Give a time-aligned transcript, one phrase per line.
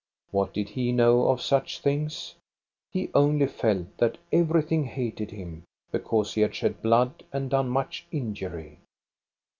[0.31, 2.33] What did he know of such things?
[2.89, 8.07] He only felt that everything hated him because he had shed blood and done much
[8.11, 8.79] injury.